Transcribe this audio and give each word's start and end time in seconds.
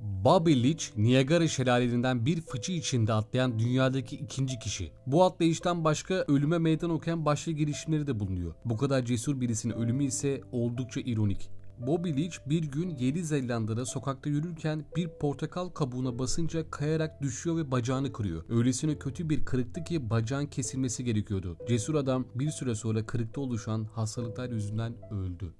Bobby 0.00 0.62
Leach, 0.62 0.84
Niagara 0.96 1.48
şelalelerinden 1.48 2.26
bir 2.26 2.40
fıçı 2.40 2.72
içinde 2.72 3.12
atlayan 3.12 3.58
dünyadaki 3.58 4.16
ikinci 4.16 4.58
kişi. 4.58 4.92
Bu 5.06 5.24
atlayıştan 5.24 5.84
başka 5.84 6.14
ölüme 6.14 6.58
meydan 6.58 6.90
okuyan 6.90 7.24
başka 7.24 7.50
girişimleri 7.50 8.06
de 8.06 8.20
bulunuyor. 8.20 8.54
Bu 8.64 8.76
kadar 8.76 9.04
cesur 9.04 9.40
birisinin 9.40 9.74
ölümü 9.74 10.04
ise 10.04 10.40
oldukça 10.52 11.00
ironik. 11.00 11.50
Bobby 11.86 12.10
Leach 12.10 12.36
bir 12.46 12.62
gün 12.62 12.96
Yeni 12.98 13.24
Zelanda'da 13.24 13.86
sokakta 13.86 14.30
yürürken 14.30 14.84
bir 14.96 15.08
portakal 15.08 15.68
kabuğuna 15.68 16.18
basınca 16.18 16.70
kayarak 16.70 17.22
düşüyor 17.22 17.56
ve 17.56 17.70
bacağını 17.70 18.12
kırıyor. 18.12 18.44
Öylesine 18.48 18.98
kötü 18.98 19.28
bir 19.28 19.44
kırıktı 19.44 19.84
ki 19.84 20.10
bacağın 20.10 20.46
kesilmesi 20.46 21.04
gerekiyordu. 21.04 21.56
Cesur 21.68 21.94
adam 21.94 22.26
bir 22.34 22.50
süre 22.50 22.74
sonra 22.74 23.06
kırıkta 23.06 23.40
oluşan 23.40 23.84
hastalıklar 23.84 24.50
yüzünden 24.50 25.12
öldü. 25.12 25.54